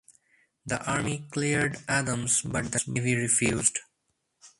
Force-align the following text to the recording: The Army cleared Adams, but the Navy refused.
The 0.65 0.83
Army 0.89 1.27
cleared 1.29 1.77
Adams, 1.87 2.41
but 2.41 2.71
the 2.71 2.81
Navy 2.87 3.13
refused. 3.13 3.81